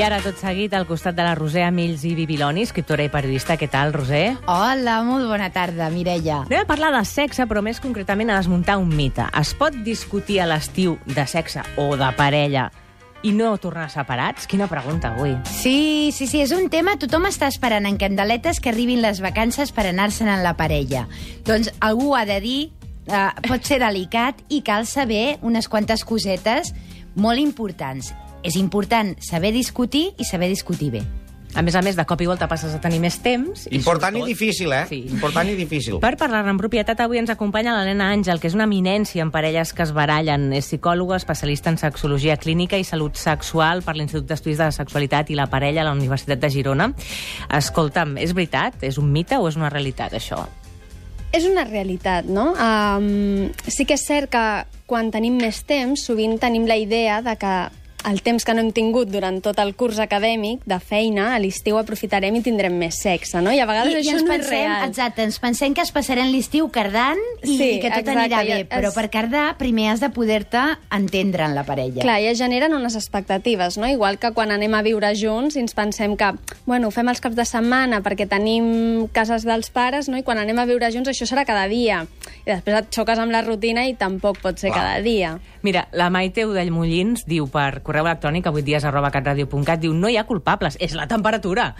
[0.00, 3.58] I ara, tot seguit, al costat de la Roser Amills i Bibiloni, escriptora i periodista.
[3.60, 4.30] Què tal, Roser?
[4.48, 6.38] Hola, molt bona tarda, Mireia.
[6.46, 9.26] Anem a parlar de sexe, però més concretament a desmuntar un mite.
[9.36, 12.70] Es pot discutir a l'estiu de sexe o de parella
[13.20, 14.48] i no tornar separats?
[14.48, 15.34] Quina pregunta, avui.
[15.52, 16.96] Sí, sí, sí, és un tema...
[16.96, 21.10] Tothom està esperant en candeletes que arribin les vacances per anar-se'n en la parella.
[21.44, 22.60] Doncs algú ha de dir,
[23.04, 26.72] eh, pot ser delicat i cal saber unes quantes cosetes
[27.20, 28.14] molt importants.
[28.42, 31.02] És important saber discutir i saber discutir bé.
[31.50, 33.64] A més a més, de cop i volta passes a tenir més temps...
[33.74, 34.84] Important i sobretot- difícil, eh?
[34.86, 35.00] Sí.
[35.10, 35.96] Important i difícil.
[35.98, 39.72] Per parlar-ne en propietat, avui ens acompanya l'Helena Àngel, que és una eminència en parelles
[39.74, 40.52] que es barallen.
[40.54, 45.34] És psicòloga, especialista en sexologia clínica i salut sexual per l'Institut d'Estudis de la Sexualitat
[45.34, 46.92] i la Parella a la Universitat de Girona.
[47.58, 48.84] Escolta'm, és veritat?
[48.86, 50.44] És un mite o és una realitat, això?
[51.34, 52.52] És una realitat, no?
[52.54, 54.46] Um, sí que és cert que
[54.86, 57.54] quan tenim més temps, sovint tenim la idea de que
[58.08, 61.76] el temps que no hem tingut durant tot el curs acadèmic de feina, a l'estiu
[61.78, 63.52] aprofitarem i tindrem més sexe, no?
[63.52, 64.86] I a vegades I, això ens no pensem, és real.
[64.88, 68.42] Exacte, ens pensem que es passarem l'estiu cardant i, Sí, i que tot exacte, anirà
[68.44, 72.00] i bé, es- però per cardar primer has de poder-te entendre en la parella.
[72.02, 73.86] Clar, i es generen unes expectatives, no?
[73.88, 76.32] Igual que quan anem a viure junts i ens pensem que,
[76.66, 80.16] bueno, ho fem els caps de setmana perquè tenim cases dels pares, no?
[80.16, 82.06] I quan anem a viure junts això serà cada dia.
[82.46, 84.80] I després et xoques amb la rutina i tampoc pot ser Clar.
[84.80, 85.38] cada dia.
[85.62, 89.94] Mira, la Maite Udell Mollins diu per correu electrònic a 8 dies arroba catradio.cat, diu
[89.94, 91.72] no hi ha culpables, és la temperatura.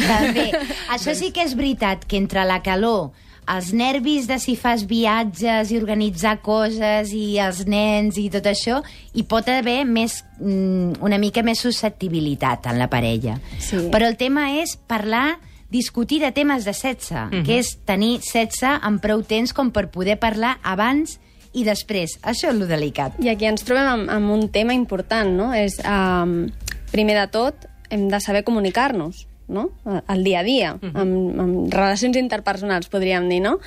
[0.00, 0.50] També.
[0.94, 3.10] Això sí que és veritat, que entre la calor,
[3.48, 8.82] els nervis de si fas viatges i organitzar coses i els nens i tot això,
[9.16, 13.38] hi pot haver més, mm, una mica més susceptibilitat en la parella.
[13.58, 13.86] Sí.
[13.92, 15.38] Però el tema és parlar
[15.72, 17.44] discutir de temes de sexe, Mhm.
[17.44, 21.18] que és tenir sexe amb prou temps com per poder parlar abans
[21.58, 22.18] i després.
[22.22, 23.18] Això és lo delicat.
[23.22, 25.50] I aquí ens trobem amb, amb un tema important, no?
[25.56, 26.46] És, um,
[26.92, 29.70] primer de tot, hem de saber comunicar-nos, no?
[30.06, 33.58] Al dia a dia, amb, amb relacions interpersonals, podríem dir, no?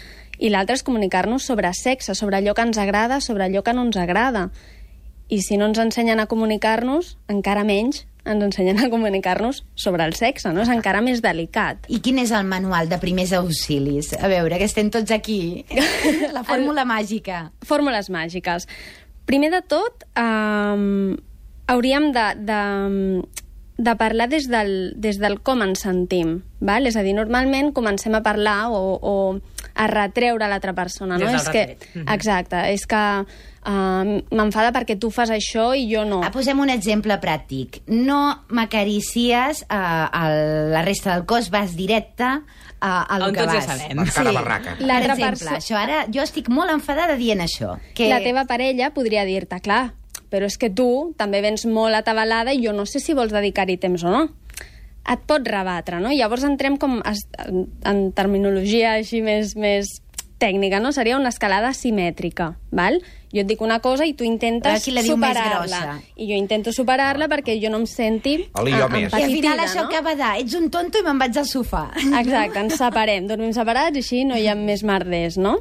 [0.41, 3.85] I l'altre és comunicar-nos sobre sexe, sobre allò que ens agrada, sobre allò que no
[3.85, 4.50] ens agrada.
[5.30, 10.13] I si no ens ensenyen a comunicar-nos, encara menys ens ensenyen a comunicar-nos sobre el
[10.13, 10.61] sexe, no?
[10.61, 11.87] És encara més delicat.
[11.89, 14.11] I quin és el manual de primers auxilis?
[14.13, 15.65] A veure, que estem tots aquí.
[16.35, 17.47] La fórmula màgica.
[17.65, 18.67] Fórmules màgiques.
[19.25, 21.15] Primer de tot, um,
[21.71, 22.61] hauríem de, de,
[23.81, 26.41] de parlar des del, des del com ens sentim.
[26.61, 26.85] Val?
[26.85, 29.15] És a dir, normalment comencem a parlar o, o
[29.75, 31.17] a retreure l'altra persona.
[31.17, 31.31] Des no?
[31.31, 31.77] del és que.
[31.99, 32.07] Mhm.
[32.13, 36.21] exacte, és que uh, m'enfada perquè tu fas això i jo no.
[36.23, 37.81] Ah, posem un exemple pràctic.
[37.87, 40.23] No m'acaricies uh, a
[40.73, 42.41] la resta del cos, vas directe uh,
[42.81, 43.65] a lo On que tots ja vas.
[43.77, 44.03] sabem.
[44.03, 44.75] Per cada barraca.
[44.79, 47.77] Per exemple, perso- això ara, jo estic molt enfadada dient això.
[47.93, 48.09] Que...
[48.09, 49.93] La teva parella podria dir-te, clar,
[50.31, 53.77] però és que tu també vens molt atabalada i jo no sé si vols dedicar-hi
[53.77, 54.21] temps o no.
[55.09, 56.12] Et pot rebatre, no?
[56.13, 59.88] Llavors entrem com es- en, en terminologia així més, més
[60.41, 60.91] tècnica, no?
[60.94, 63.00] Seria una escalada simètrica, val?
[63.31, 64.84] Jo et dic una cosa i tu intentes
[65.72, 66.00] superar-la.
[66.17, 69.13] I jo intento superar-la perquè jo no em senti El i jo més.
[69.13, 69.89] I al final això no?
[69.89, 70.31] acaba de...
[70.41, 71.85] Ets un tonto i me'n vaig al sofà.
[71.95, 75.59] Exacte, ens separem, dormim separats i així no hi ha més merders, no?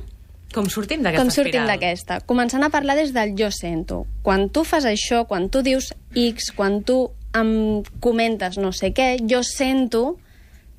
[0.53, 2.21] Com sortim d'aquesta Com sortim d'aquesta?
[2.27, 4.01] Començant a parlar des del jo sento.
[4.27, 7.05] Quan tu fas això, quan tu dius X, quan tu
[7.37, 10.19] em comentes no sé què, jo sento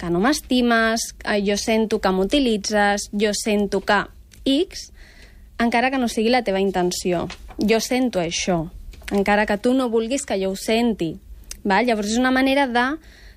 [0.02, 4.02] que no m'estimes, eh, jo sento que m'utilitzes, jo sento que
[4.46, 4.92] X,
[5.62, 7.28] encara que no sigui la teva intenció.
[7.60, 8.72] Jo sento això,
[9.12, 11.14] encara que tu no vulguis que jo ho senti.
[11.64, 11.86] Val?
[11.86, 12.88] Llavors és una manera de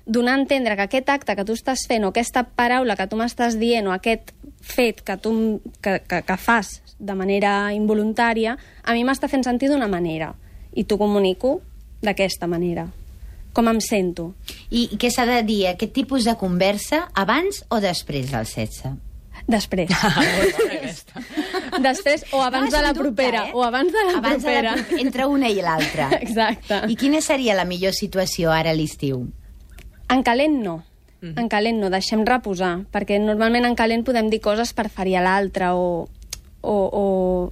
[0.05, 3.17] donar a entendre que aquest acte que tu estàs fent o aquesta paraula que tu
[3.17, 8.93] m'estàs dient o aquest fet que tu que, que, que fas de manera involuntària, a
[8.93, 10.33] mi m'està fent sentir d'una manera
[10.73, 11.59] i t'ho comunico
[12.01, 12.87] d'aquesta manera.
[13.55, 14.33] Com em sento.
[14.69, 15.61] I, I què s'ha de dir?
[15.71, 18.91] Aquest tipus de conversa abans o després del sexe?
[19.47, 19.91] Després.
[21.81, 23.45] Després, o abans No, de la dubte, propera.
[23.47, 23.51] eh?
[23.53, 24.71] O abans de la abans propera.
[24.75, 26.09] De la, pro- entre una i l'altra.
[26.21, 26.81] Exacte.
[26.91, 29.25] I quina seria la millor situació ara a l'estiu?
[30.09, 30.81] En calent no.
[31.25, 35.23] En calent no, deixem reposar, perquè normalment en calent podem dir coses per ferir a
[35.25, 36.05] l'altre o,
[36.65, 37.03] o, o...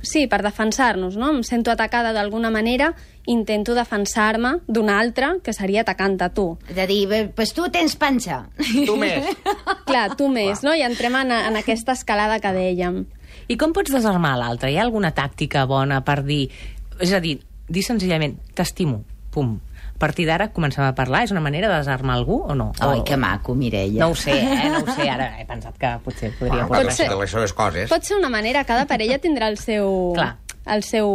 [0.01, 1.29] Sí, per defensar-nos, no?
[1.37, 2.91] Em sento atacada d'alguna manera,
[3.29, 6.47] intento defensar-me d'una altra, que seria atacant-te tu.
[6.73, 8.47] De dir, "Bé, pues tu tens panxa.
[8.57, 9.29] Tu més.
[9.89, 10.73] Clar, tu més, no?
[10.75, 13.03] I entrem en, en aquesta escalada que dèiem.
[13.47, 14.71] I com pots desarmar l'altre?
[14.71, 16.47] Hi ha alguna tàctica bona per dir...
[17.01, 19.57] És a dir, dir senzillament, t'estimo, pum.
[20.03, 21.21] A partir d'ara comencem a parlar?
[21.23, 22.73] És una manera de desarmar algú o no?
[22.83, 24.01] Ai, O- que maco, Mireia.
[24.03, 24.67] No ho sé, eh?
[24.69, 25.05] No ho sé.
[25.07, 26.65] Ara he pensat que potser podria...
[26.67, 27.87] Bueno, clar, Pot ser- de les seves coses.
[27.89, 30.11] Pot ser una manera, cada parella tindrà el seu...
[30.17, 30.33] Clar.
[30.65, 31.07] el seu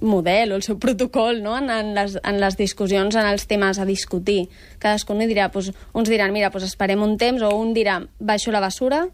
[0.00, 1.54] model o el seu protocol no?
[1.56, 4.50] en, en, les, en les discussions, en els temes a discutir.
[4.80, 8.52] Cadascú no dirà, doncs, uns diran, mira, doncs esperem un temps, o un dirà, baixo
[8.52, 9.06] la basura,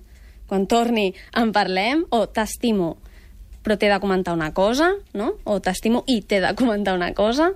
[0.50, 2.96] quan torni en parlem, o t'estimo,
[3.62, 5.32] però t'he de comentar una cosa, no?
[5.44, 7.52] o t'estimo i t'he de comentar una cosa.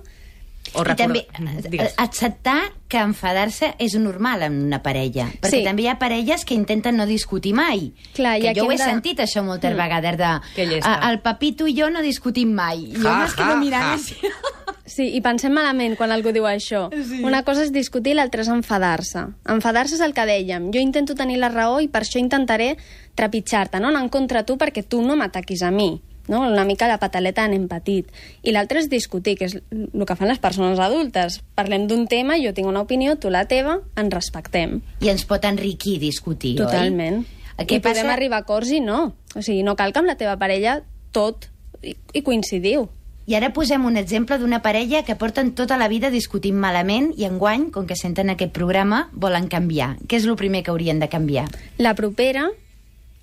[0.73, 1.93] O I també recorda- eh, Digues.
[1.97, 5.27] acceptar que enfadar-se és normal en una parella.
[5.41, 5.63] Perquè Sí.
[5.65, 7.93] també hi ha parelles que intenten no discutir mai.
[8.13, 9.77] Clar, i que jo ho he de- sentit, això, moltes Mm.
[9.77, 10.39] vegades, de...
[10.55, 10.93] Que llesta.
[11.01, 12.85] "Ah, El papi, tu i jo no discutim mai.
[12.85, 13.93] I jo Ja, m'es quedo mirant ja.
[13.93, 14.15] així.
[14.91, 16.89] Sí, i pensem malament quan algú diu això.
[16.91, 17.21] Sí.
[17.23, 19.19] Una cosa és discutir, l'altra és enfadar-se.
[19.45, 20.69] Enfadar-se és el que dèiem.
[20.73, 22.75] Jo intento tenir la raó i per això intentaré
[23.15, 23.87] trepitjar-te, no?
[23.87, 26.01] anar en contra tu perquè tu no m'ataquis a mi.
[26.29, 26.41] No?
[26.45, 28.07] Una mica la pataleta anem petit.
[28.43, 31.41] I l'altre és discutir, que és el que fan les persones adultes.
[31.57, 34.79] Parlem d'un tema, jo tinc una opinió, tu la teva, ens respectem.
[35.01, 37.23] I ens pot enriquir discutir, Totalment.
[37.25, 37.37] oi?
[37.61, 39.13] I podem arribar a acords i no.
[39.35, 40.79] O sigui, no cal que amb la teva parella
[41.13, 41.49] tot
[41.83, 42.87] i, i coincidiu.
[43.29, 47.27] I ara posem un exemple d'una parella que porten tota la vida discutint malament i
[47.27, 49.93] enguany, com que senten aquest programa, volen canviar.
[50.09, 51.45] Què és el primer que haurien de canviar?
[51.77, 52.49] La propera,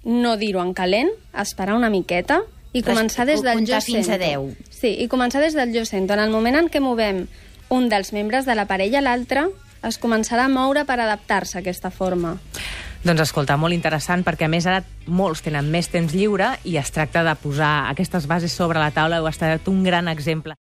[0.04, 4.48] no dir-ho en calent, esperar una miqueta i començar des del jo fins a sento.
[4.52, 4.74] 10.
[4.74, 6.14] Sí, i començar des del jo sento.
[6.14, 7.26] En el moment en què movem
[7.68, 9.48] un dels membres de la parella a l'altre,
[9.86, 12.36] es començarà a moure per adaptar-se a aquesta forma.
[13.04, 16.90] Doncs escolta, molt interessant, perquè a més ara molts tenen més temps lliure i es
[16.90, 19.20] tracta de posar aquestes bases sobre la taula.
[19.20, 20.58] Heu estat un gran exemple.